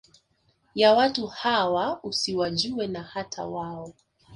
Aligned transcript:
ya 0.75 0.93
watu 0.93 1.27
hawa 1.27 2.03
usiwajue 2.03 2.87
na 2.87 3.03
hata 3.03 3.45
wao 3.45 3.93